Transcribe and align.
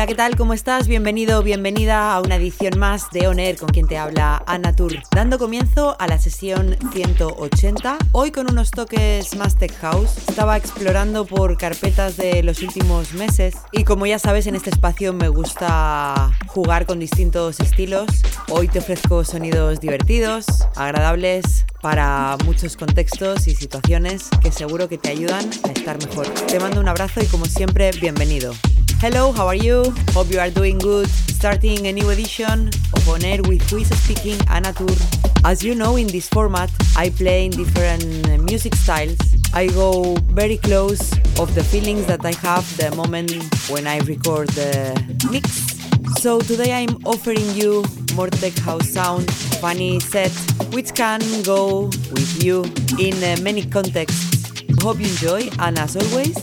Hola, 0.00 0.06
¿qué 0.06 0.14
tal? 0.14 0.34
¿Cómo 0.34 0.54
estás? 0.54 0.88
Bienvenido, 0.88 1.42
bienvenida 1.42 2.14
a 2.14 2.22
una 2.22 2.36
edición 2.36 2.78
más 2.78 3.10
de 3.10 3.28
On 3.28 3.38
Air 3.38 3.58
con 3.58 3.68
quien 3.68 3.86
te 3.86 3.98
habla 3.98 4.42
Ana 4.46 4.74
Tour. 4.74 4.94
Dando 5.14 5.38
comienzo 5.38 5.94
a 6.00 6.06
la 6.06 6.18
sesión 6.18 6.74
180, 6.94 7.98
hoy 8.12 8.30
con 8.30 8.50
unos 8.50 8.70
toques 8.70 9.36
más 9.36 9.58
tech 9.58 9.78
house. 9.80 10.16
Estaba 10.26 10.56
explorando 10.56 11.26
por 11.26 11.58
carpetas 11.58 12.16
de 12.16 12.42
los 12.42 12.62
últimos 12.62 13.12
meses 13.12 13.56
y 13.72 13.84
como 13.84 14.06
ya 14.06 14.18
sabes 14.18 14.46
en 14.46 14.54
este 14.54 14.70
espacio 14.70 15.12
me 15.12 15.28
gusta 15.28 16.32
jugar 16.46 16.86
con 16.86 16.98
distintos 16.98 17.60
estilos. 17.60 18.06
Hoy 18.48 18.68
te 18.68 18.78
ofrezco 18.78 19.22
sonidos 19.22 19.80
divertidos, 19.80 20.46
agradables, 20.76 21.66
para 21.82 22.38
muchos 22.46 22.78
contextos 22.78 23.46
y 23.48 23.54
situaciones 23.54 24.30
que 24.42 24.50
seguro 24.50 24.88
que 24.88 24.96
te 24.96 25.10
ayudan 25.10 25.44
a 25.68 25.72
estar 25.72 25.98
mejor. 25.98 26.26
Te 26.46 26.58
mando 26.58 26.80
un 26.80 26.88
abrazo 26.88 27.20
y 27.20 27.26
como 27.26 27.44
siempre, 27.44 27.90
bienvenido. 28.00 28.54
Hello, 29.00 29.32
how 29.32 29.46
are 29.46 29.54
you? 29.54 29.94
Hope 30.10 30.30
you 30.30 30.38
are 30.38 30.50
doing 30.50 30.76
good. 30.76 31.08
Starting 31.08 31.86
a 31.86 31.92
new 31.92 32.10
edition 32.10 32.68
of 32.92 33.08
On 33.08 33.24
Air 33.24 33.40
with 33.48 33.62
Who 33.70 33.78
is 33.78 33.88
Speaking 34.04 34.38
Anna 34.50 34.74
Tur. 34.74 34.94
As 35.42 35.64
you 35.64 35.74
know, 35.74 35.96
in 35.96 36.06
this 36.06 36.28
format, 36.28 36.70
I 36.98 37.08
play 37.08 37.46
in 37.46 37.50
different 37.52 38.04
music 38.42 38.74
styles. 38.74 39.16
I 39.54 39.68
go 39.68 40.16
very 40.36 40.58
close 40.58 41.00
of 41.40 41.54
the 41.54 41.64
feelings 41.64 42.04
that 42.08 42.26
I 42.26 42.32
have 42.44 42.76
the 42.76 42.94
moment 42.94 43.32
when 43.70 43.86
I 43.86 44.00
record 44.00 44.48
the 44.50 44.92
mix. 45.30 45.80
So 46.20 46.42
today 46.42 46.74
I'm 46.74 47.00
offering 47.06 47.48
you 47.54 47.86
more 48.14 48.28
tech 48.28 48.58
house 48.58 48.90
sound, 48.90 49.32
funny 49.62 49.98
set, 50.00 50.32
which 50.74 50.94
can 50.94 51.22
go 51.42 51.84
with 52.12 52.44
you 52.44 52.64
in 52.98 53.16
uh, 53.24 53.40
many 53.40 53.64
contexts. 53.64 54.62
Hope 54.82 55.00
you 55.00 55.06
enjoy, 55.06 55.48
and 55.58 55.78
as 55.78 55.96
always, 55.96 56.36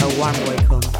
a 0.00 0.18
warm 0.20 0.36
welcome. 0.46 0.93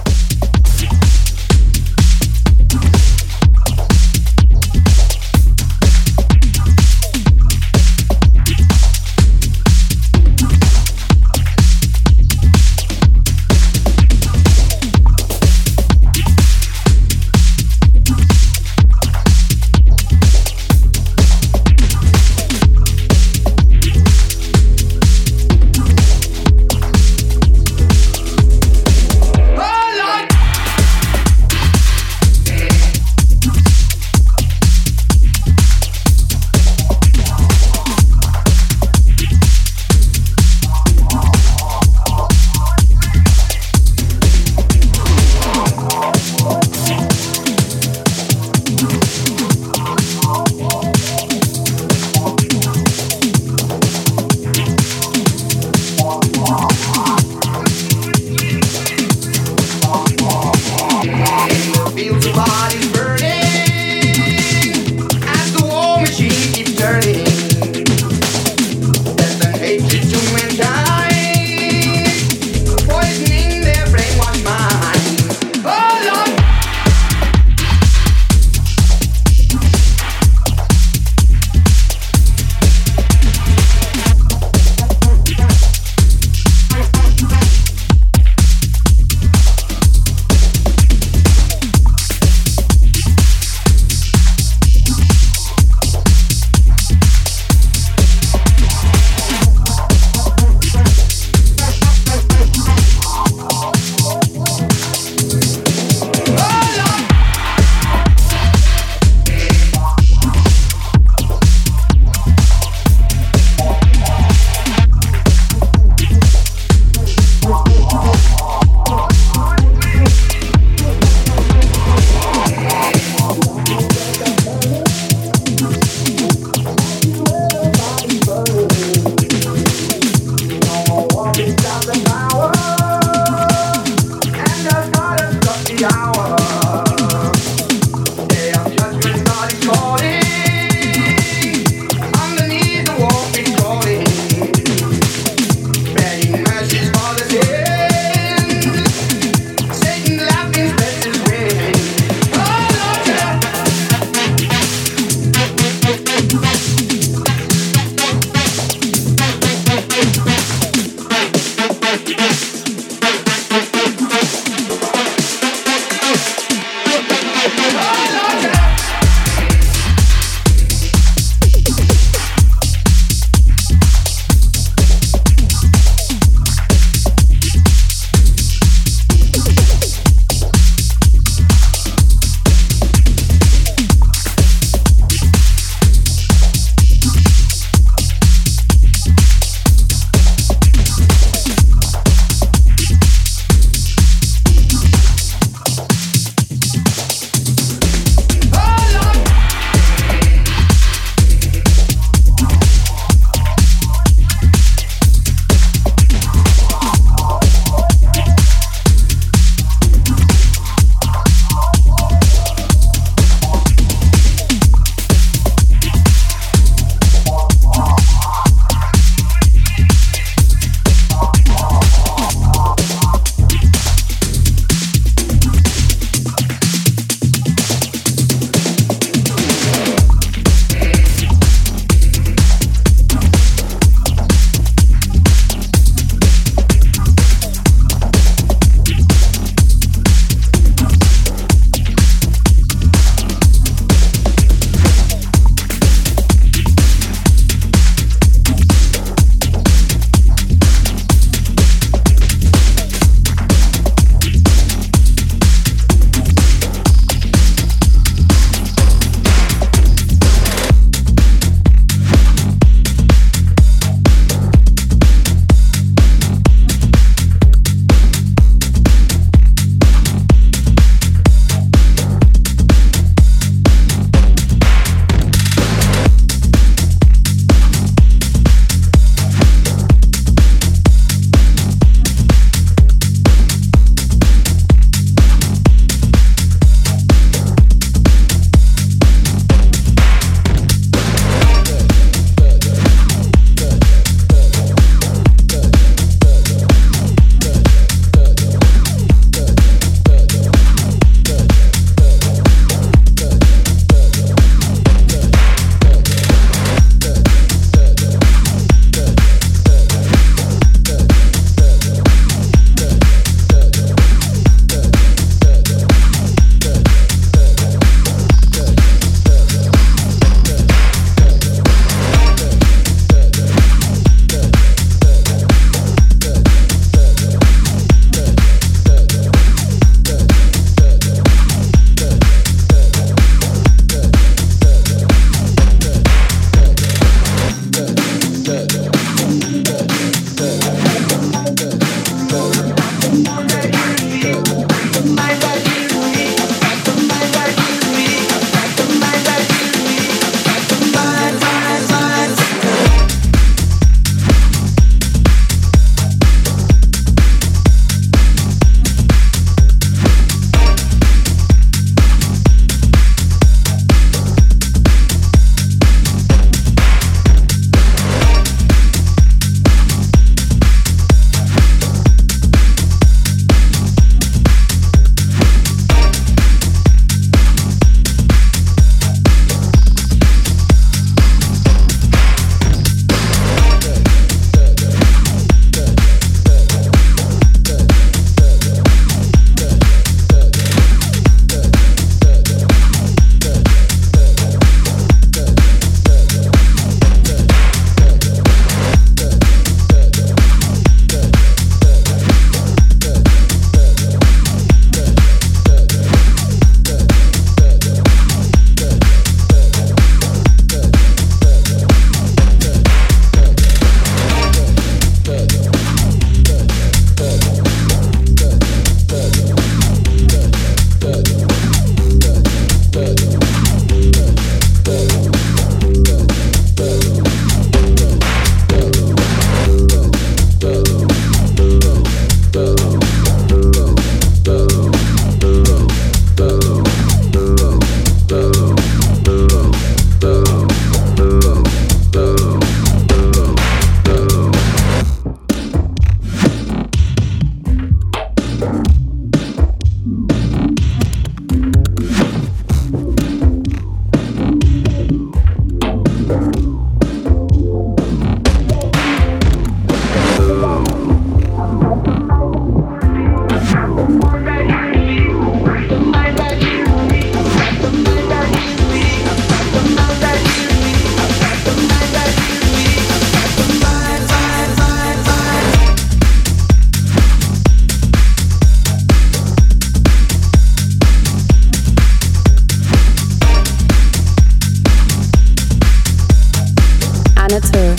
Anna 487.55 487.95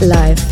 live. 0.00 0.49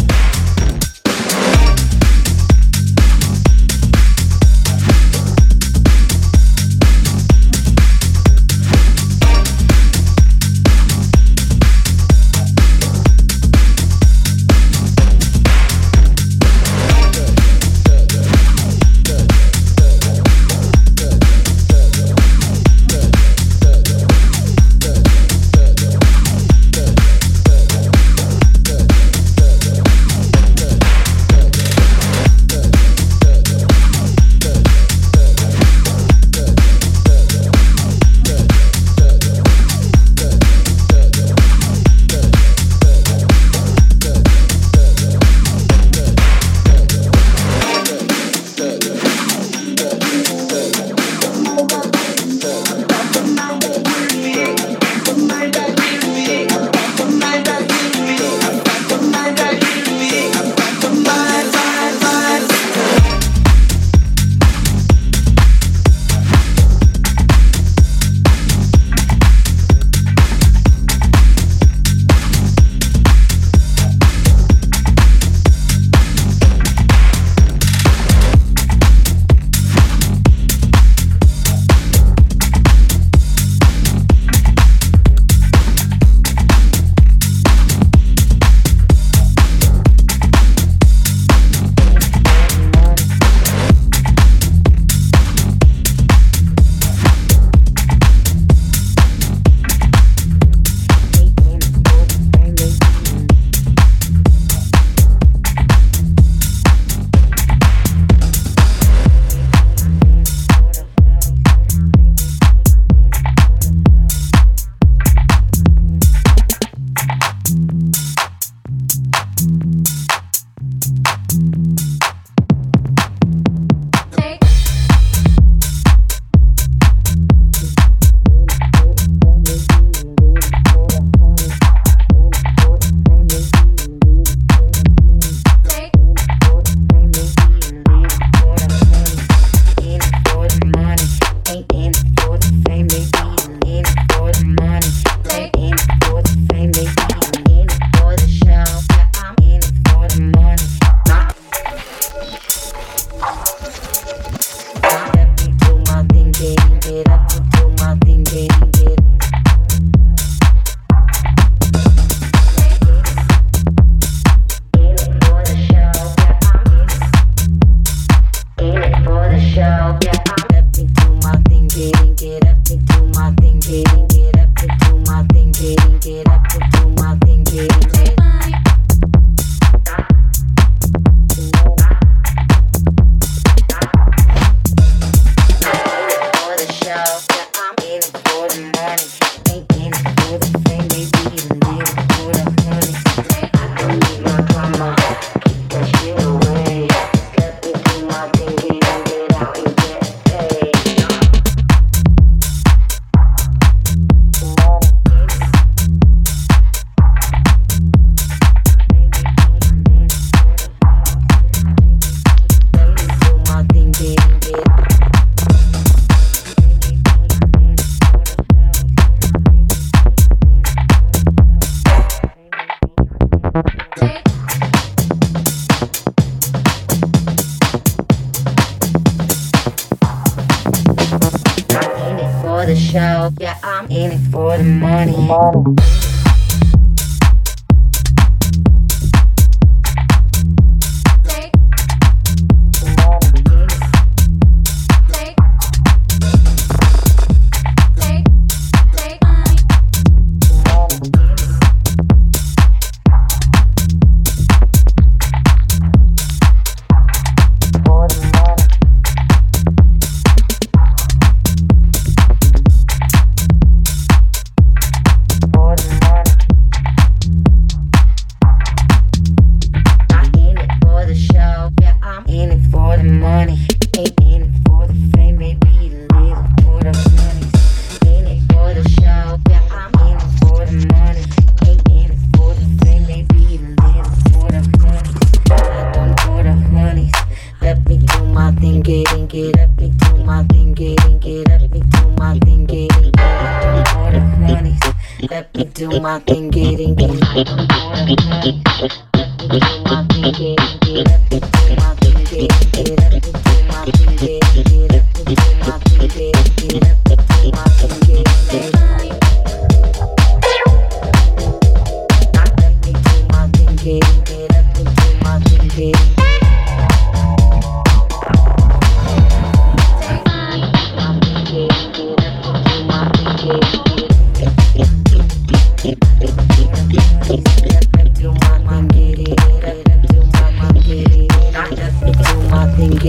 humano. 235.28 235.97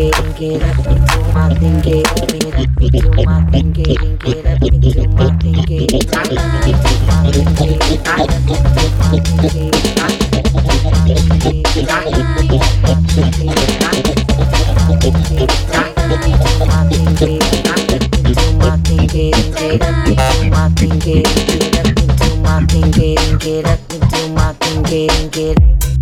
Get 0.09 0.25
up, 0.25 0.39
get 0.39 0.63
up, 0.63 0.75
do 0.83 1.21
my 1.33 1.53
thing, 1.53 1.81
get 1.81 2.07
up, 2.07 2.29
get 2.29 2.45
up, 2.55 2.65
do 2.79 3.23
my 3.25 3.45
thing, 3.51 3.71
get 3.73 4.01
in, 4.01 4.17
get 4.17 4.43
up, 4.43 4.59
do 4.59 4.71
my 5.07 5.29
thing, 5.37 5.53
get 5.53 5.93
in, 5.93 5.99
do 5.99 6.17
my 6.17 6.25
thing, 6.25 6.41
get 6.41 6.65
in, 6.71 7.29
do 7.29 7.43
my 24.25 24.53
thing, 24.59 24.83
get 24.89 25.13
in. 25.13 25.29
Get 25.29 25.57
up. 25.59 25.98